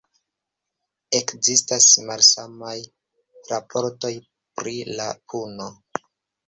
[1.19, 2.75] Ekzistas malsamaj
[3.53, 4.13] raportoj
[4.59, 5.71] pri la puno.